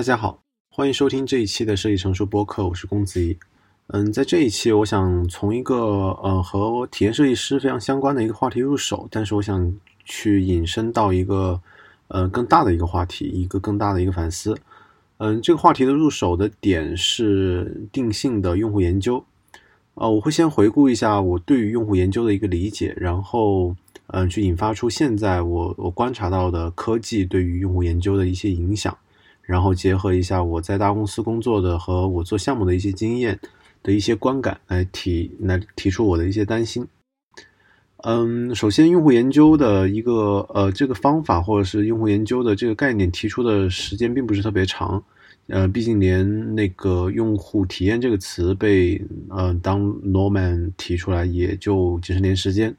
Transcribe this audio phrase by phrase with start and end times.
[0.00, 3.36] 大家好，欢迎收听这一期的设计成熟播客，我是龚子怡。
[3.88, 5.76] 嗯，在这一期，我想从一个
[6.22, 9.70] 呃和体验设计师非常相关的一个话题入手，但是我想
[10.06, 11.60] 去引申到一个
[12.08, 14.56] 呃更大的一个话题，一个更大的一个反思。
[15.18, 19.22] 嗯，这个话题的入手的点是定性的用户研究。
[19.96, 23.76] 呃，我会先回顾一下我对于用户研究的一个理解，然后
[24.06, 28.96] 嗯去引发出现在我我观察到的科技对于用户研究的一些影响。
[29.50, 33.36] 然后结合一下我在大公司工作的和我做项目的一些经验
[33.82, 36.86] 的一些观感来提来提出我的一些担心。
[38.04, 45.02] 嗯，首先用户研究的一个呃这个方法或者是用户研究的这个概念提出的时间并不是特别长，
[45.48, 52.72] 呃，毕竟连那个用户体验这个词被呃当 Norman 提出来也就几十年时间。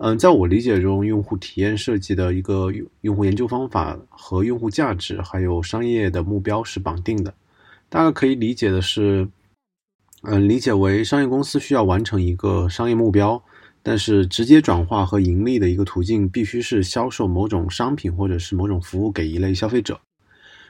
[0.00, 7.34] 嗯，在我理解中，用户体验设计的一个用用户研究方法和用户价值还有商业的目标是绑定的。
[7.88, 9.28] 大概可以理解的是，
[10.22, 13.42] 嗯，理解为商业公司需要完成一个商业目标，
[13.82, 19.98] 但是直接转化和盈利的一个途径必须是销售某种商品或者是某种服务给一类消费者，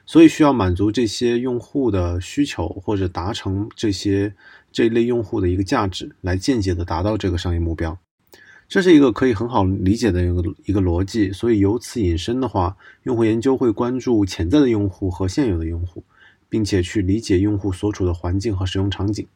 [0.06, 4.34] 所以需要满足这些用户的需求或者达成这些
[4.72, 7.98] 这一类用户的一个价值，来间接的达到这个商业目标。
[8.68, 16.04] 这是一个可以很好理解的一个一个逻辑，所以由此引申的话，用户研究会关注潜在的用户和现有的用户，
[16.50, 19.26] 并且去理解用户所处的环境和使用场景。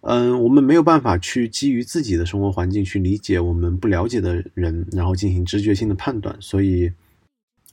[0.00, 6.90] 嗯，我们没有办法去基于自己的生活环境去理解我们不了解的人，然后进行直觉性的判断，所以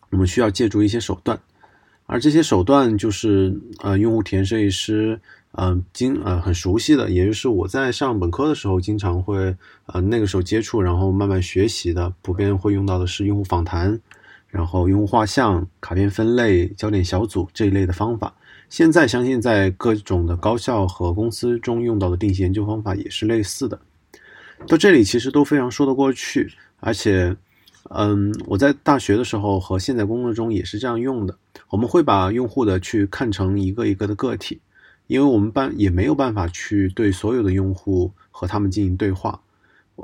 [0.09, 1.39] 我们需要借助一些手段，
[2.13, 5.19] 而这些手段就是呃，用户体验设计师。
[5.55, 13.99] 嗯，经呃很熟悉的，也就是我在上本科的时候经常会呃那个时候接触，然后慢慢学习的，普遍会用到的是用户访谈，
[14.47, 18.33] 然后用户画像、卡片分类、焦点小组这一类的方法。
[18.69, 23.79] 现在相信在各种的高校和公司中用到的定性研究方法也是类似的。
[24.67, 27.35] 到这里其实都非常说得过去，而且
[27.95, 31.37] 嗯我在大学的时候和现在工作中也是这样用的。
[31.69, 34.59] 我们会把用户的去看成一个一个的个体。
[35.07, 39.37] 因为我们办也没有办法去对所有的用户和他们进行对话，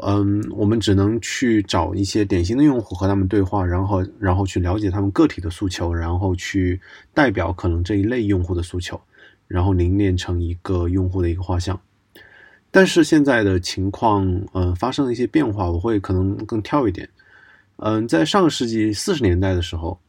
[0.04, 6.82] 嗯，我们只能去找一些典型的用户和他们对话，然后然后去了解他们个体的诉求，然后去
[7.14, 9.00] 代表可能这一类用户的诉求，
[9.48, 11.80] 然后凝练成一个用户的一个画像。
[12.70, 17.10] 但是现在的情况，嗯，发生了一些变化，我会可能更跳一点，
[17.82, 20.00] 嗯，在上个世纪四十年代的时候，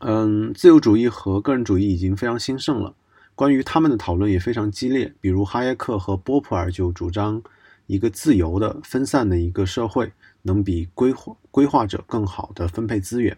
[0.00, 2.94] 嗯，自由主义和个人主义已经非常兴盛了。
[3.34, 7.40] 关于他们的讨论也非常激烈，比如哈耶克和波普尔就主张
[7.86, 13.36] 一个自由的、分散的一个社会能比规划规划者更好的分配资源，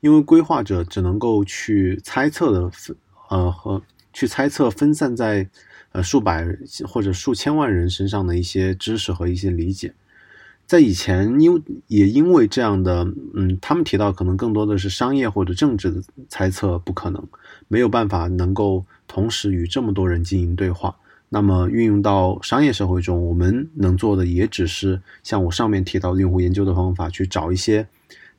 [0.00, 2.96] 因为规划者只能够去猜测的分
[3.28, 3.80] 呃和
[4.12, 5.46] 去猜测分散在
[5.92, 6.46] 呃数百
[6.88, 9.94] 或者数千万人身上的一些知识和一些理解。
[10.70, 13.04] 在以前，因也因为这样的，
[13.34, 17.20] 嗯，他们提到可能更多的是商业或者政治的猜测不可能，
[17.66, 20.94] 没有办法能够同时与这么多人进行对话。
[21.28, 27.84] 那么运用到商业社会中，我们能做的也只是像我上面提到的用户研究的方法，去找一些，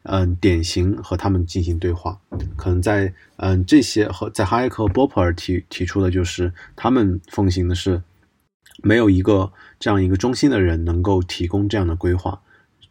[0.03, 2.18] 嗯，典型和他们进行对话。
[2.56, 8.02] 可能在，嗯，这些和在哈耶克波普尔提提出的就是他们奉行的是。
[8.81, 12.40] 没有一个这样一个中心的人能够提供这样的规划，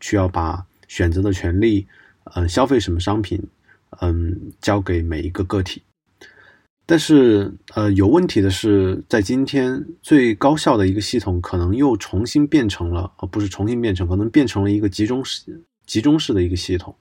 [0.00, 1.86] 需要把选择的权利，
[2.34, 3.42] 嗯，消费什么商品，
[4.00, 5.82] 嗯，交给每一个个体。
[6.86, 16.92] 但是，呃，有问题的是，在今天最高效的一个系统，可能又重新变成了，而不是重新变成，可能变成了一个集中式、集中式的一个系统。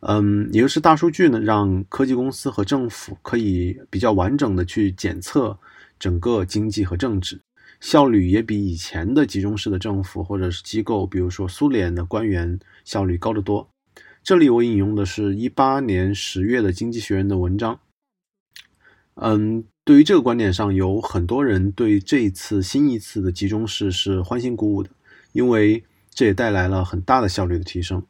[0.00, 5.54] 嗯，也就是大数据呢，让科技公司和政府可以比较完整的去检测
[5.98, 7.38] 整个经济和政治。
[7.80, 13.66] 效率也比以前的集中式的政府或者是机构，比如说苏联的官员效率高得多。
[14.22, 17.80] 这里我引用的是一八年十月的《经济学人》的文章。
[19.14, 24.90] 嗯，对于这个观点上，有很多人对这一次新一次的集中式是欢欣鼓舞的，
[25.32, 28.02] 因为这也带来了很大的效率的提升。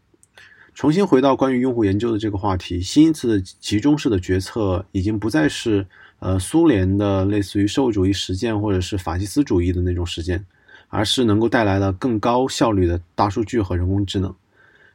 [0.74, 5.86] 重新回到关于用户研究的这个话题，新一次的集中式的决策已经不再是。
[6.20, 10.44] 呃，苏联的类似于社会主义实践，或者是法西斯主义的那种实践，
[10.88, 14.34] 而是能够带来了更高效率的大数据和人工智能。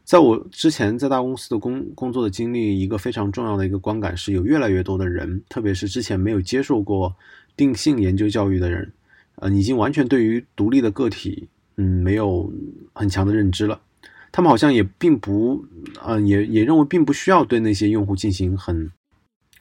[0.04, 7.16] 在我之前在大公司的工工作的经历，一个非常重要的一个观感是，有越来越多的人，特别是之前没有接受过
[7.58, 8.92] 定性研究教育的人，
[9.38, 12.52] 呃，已经完全对于独立的个体，嗯，没有
[12.94, 13.82] 很强的认知了。
[14.32, 15.66] 他们好像也并不，
[16.06, 18.92] 嗯，也也认为并不需要对那些用户进行很。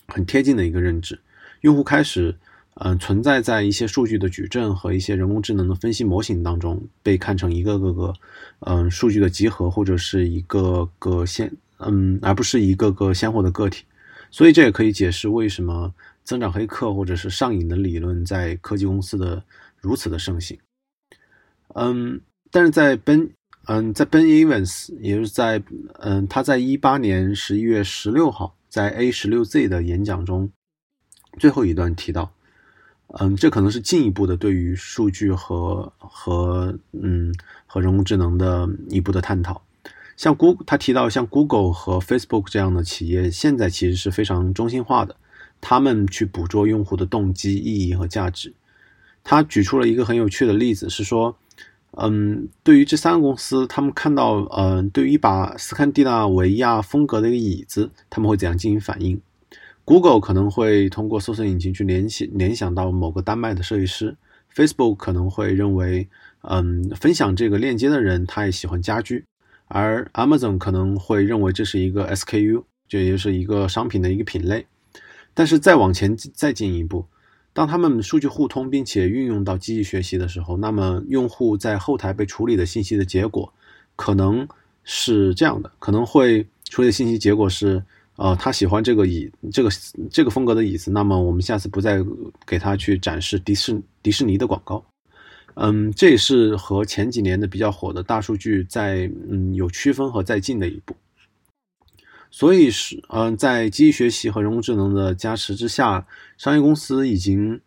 [0.07, 1.19] 很贴近的一个认知。
[1.65, 2.37] 用户开始，
[2.75, 8.13] 嗯，存在在一些数据的矩阵和一些人工智能的分析模型当中，被看成一个个个，
[8.61, 13.87] 嗯，数据的集合或者是一个个鲜，嗯，而不是一个个鲜活的个体。
[14.31, 19.43] 所以这也可以解释为什么增长黑客或者是上瘾的理论在科技公司的
[19.81, 20.59] 如此的盛行。
[21.75, 22.21] 嗯，
[22.51, 23.31] 但是在 Ben，
[23.69, 25.63] 嗯，在 Ben Evans，也就是在，
[26.01, 30.53] 嗯，他在一八年十一月十六号在 A 十六 Z 的演讲中。
[31.39, 32.31] 最后一段提到，
[33.19, 37.35] 嗯，这可能是进一步的对于数据和和嗯
[37.67, 39.61] 和人工智能的一步的探讨。
[40.17, 45.17] 像 Google，他提到像 Google 和 Facebook 这样的企业，现在其实是非常中心化的，
[45.61, 48.53] 他们去捕捉用户的动机、意义和价值。
[49.25, 51.37] 他举出了一个很有趣的例子，是说，
[51.93, 59.21] 嗯，对于这三个公司，他们看到，嗯，对于一把斯堪的纳维亚风格的一个椅子，他们会怎样进行反应
[59.85, 64.17] ？Google 可能会通过搜索引擎去联系联想到某个丹麦的设计师
[64.55, 66.09] ，Facebook 可能会认为，
[66.41, 69.25] 嗯，分享这个链接的人他也喜欢家居，
[69.67, 74.67] 而 Amazon 可能会认为这是一个 SKU，就也就是一个商品的一个品类。
[75.35, 77.05] 但是再往前再进一步，
[77.53, 83.53] 当他们数据互通并且运用到机器学习的时候，那么用户在后台被处理的信息的结果
[83.97, 84.49] 可能
[84.83, 87.85] 是这样的，可能会处理的信息结果是。
[88.17, 89.69] 呃，他喜欢这个椅，这个
[90.09, 90.89] 这个风格的椅子。
[90.91, 91.99] 那么我们下次不再
[92.47, 94.85] 给他去展示迪士迪士尼的广告。
[95.55, 100.95] 嗯，这也是和前几年的比较火的大数据在嗯有区分和在进的一步。
[102.31, 106.07] 所以是嗯，在机器学习和人工智能的加持之下，
[106.37, 107.61] 商业公司已经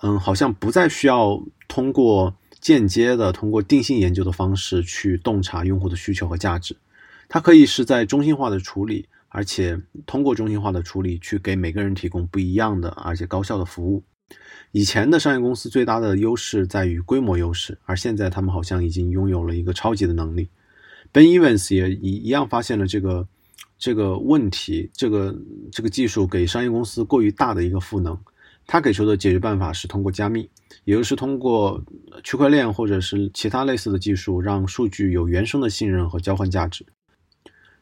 [0.00, 6.76] 嗯好像不再需要通过间接的通过定性研究的方式去洞察用户的需求和价值，
[7.28, 9.06] 它可以是在中心化的处理。
[9.32, 14.04] 而且通过中心化的处理去给每个人提供不一样的而且高效的服务。
[14.70, 20.48] 以前的商业公司最大的优势在于规模优势，而现在他们好像已经拥有了一个超级的能力。
[21.12, 23.26] Ben Evans 也一一样发现了这个
[23.78, 25.36] 这个问题，这个
[25.70, 28.18] 这个技术给商业公司过于大的一个赋能。
[28.64, 30.48] 他给出的解决办法是通过加密，
[30.84, 31.82] 也就是通过
[32.22, 36.86] 区块链或者是其他类似的技术，让数据有原生的信任和交换价值。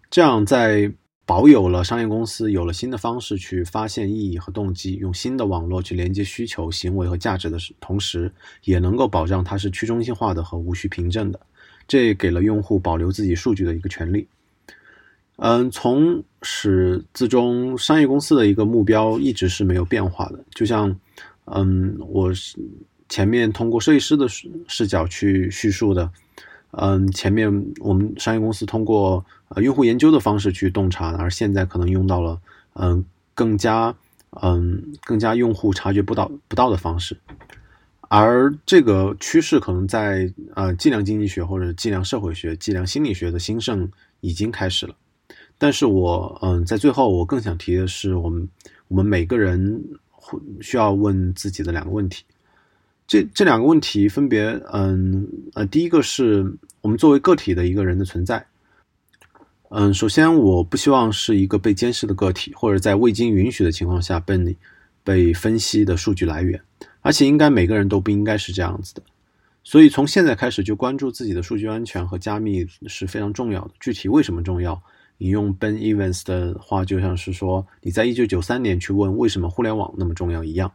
[0.09, 0.91] 这样在
[1.27, 8.33] 保有了商业公司有了新的方式去发现意义和动机，用新的网络去连接需求、行为和价值的同时，
[8.65, 11.39] 也能够保障它是去中心化的和无需凭证的。
[11.87, 14.27] 这给了用户保留自己数据的一个权利。
[15.37, 20.45] 嗯，从始至终，商业公司的一个目标一直是没有变化的。
[20.51, 20.95] 就像，
[21.45, 22.33] 嗯，我
[23.09, 24.27] 前面通过设计师的
[24.67, 26.11] 视角去叙述的。
[26.73, 32.41] 嗯，前面我们商业公司通过呃用户研究的方式去洞察，而现在可能用到了
[32.75, 33.95] 嗯更加
[34.41, 37.17] 嗯更加用户察觉不到不到的方式，
[38.09, 43.91] 而这个趋势可能在呃计量经济学或者计量社会学、计量心理学的兴盛
[44.21, 44.95] 已经开始了。
[45.59, 48.49] 但是我嗯在最后我更想提的是，我们
[48.87, 49.83] 我们每个人
[50.61, 52.25] 需要问自己的两个问题。
[53.11, 56.47] 这这两个问题分别，嗯呃，第一个是
[56.81, 58.47] 我们作为个体的一个人的存在，
[59.71, 64.57] 嗯，首先我不希望是一个被监视的个体，或者在未经允许的情况下被
[65.03, 66.63] 被分析的数据来源，
[67.01, 69.03] 而且应该每个人都不应该是这样子的，
[69.65, 73.73] 所以从现在开始就关注自己的数据安全和加密是非常重要的。
[73.81, 74.81] 具体为什么重要？
[75.19, 80.71] 引用 Ben Evans 的话，就像是说你在一九九三年去问为什么互联网那么重要一样。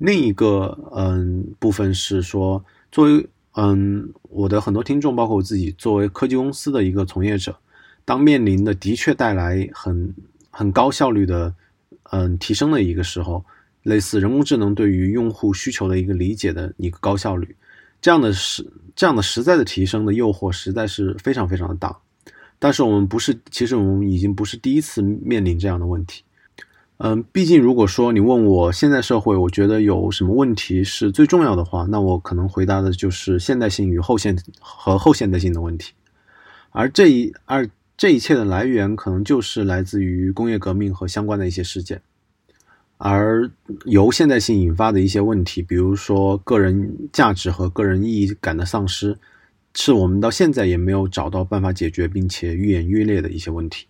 [0.00, 7.54] 另一个嗯部分是说，作为嗯我的很多听众，包括我自己，作为科技公司的一个从业者，
[8.06, 10.14] 当面临的的确带来很
[10.48, 11.54] 很高效率的
[12.12, 13.44] 嗯提升的一个时候，
[13.82, 17.54] 类似人工智能对于用户需求的一个理解的一个高效率，
[18.00, 18.66] 这样的实
[18.96, 21.94] 这样的实在的提升的诱惑实在是非常非常的大。
[22.58, 26.24] 但是我们不是，其实我们已经不是第一次面临这样的问题。
[27.02, 35.94] 嗯，毕竟如果说你问我现在社会，我觉得有什么问题是最重要的话，那我可能回答的就是现代性与后现和后现代性的问题。
[36.72, 37.66] 而这一而
[37.96, 42.02] 这一切的来源，可能就是来自于工业革命和相关的一些事件。
[42.98, 43.50] 而
[43.86, 49.16] 由现代性引发的一些问题，比如说个人价值和个人意义感的丧失，
[49.74, 53.86] 是我们到现在也没有找到办法解决，并且愈演愈烈的一些问题。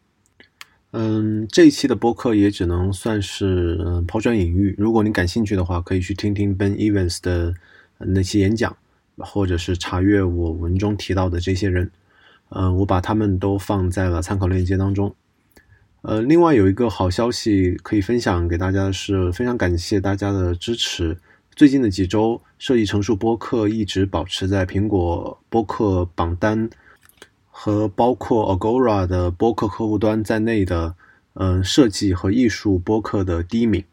[0.92, 3.78] 嗯，这一期的播客也只能算是
[4.09, 4.75] 抛砖引玉。
[4.76, 7.54] 如果你感兴趣的话，可以去听听 Ben Evans 的
[7.99, 8.76] 那期演讲，
[9.16, 11.90] 或者是查阅我文中提到的这些人。
[12.49, 15.14] 嗯，我把他们都放在了参考链接当中。
[16.02, 21.16] 呃，另外有一个好消息可以分享给大家的是，非常感谢大家的支持。
[21.54, 26.68] 最近的几周，设计成熟播客一直保持在苹果播客榜单
[27.62, 30.95] 和包括 Agora 的播客客户端在内的，
[31.35, 33.85] 嗯，设计和艺术播客的第一名。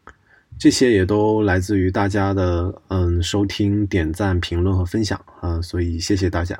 [0.58, 6.58] 这些也都来自于大家的嗯收听、点赞、评论和分享啊，所以谢谢大家。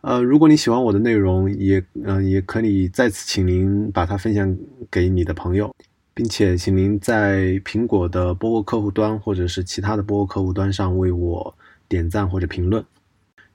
[0.00, 4.58] 呃，如果你喜欢我的内容，也嗯也可以再次请您把它分享
[4.90, 5.72] 给你的朋友，
[6.14, 11.54] 并且请您在苹果的播客客户端或者是其他的播客客户端上为我
[11.88, 12.84] 点赞或者评论，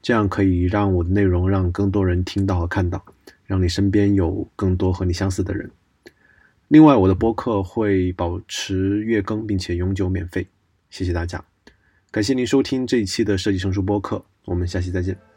[0.04, 3.04] 这样可以让我的内容让更多人听到和看到，
[3.46, 5.72] 让你身边有更多和你相似的人。
[6.68, 10.46] 另外，我的播客会保持月更，并且永久免费。
[10.90, 11.44] 谢谢大家，
[12.12, 15.33] 感谢您收听这一期的设计成熟播客，我们下期再见。